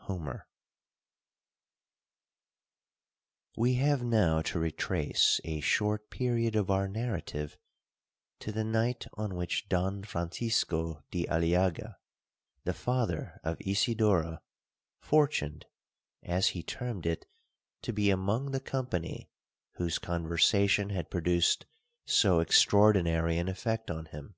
[0.00, 0.46] HOMER
[3.56, 7.56] 'We have now to retrace a short period of our narrative
[8.40, 11.96] to the night on which Don Francisco di Aliaga,
[12.64, 14.42] the father of Isidora,
[15.00, 15.64] 'fortuned,'
[16.22, 17.24] as he termed it,
[17.80, 19.30] to be among the company
[19.76, 21.64] whose conversation had produced
[22.04, 24.34] so extraordinary an effect on him.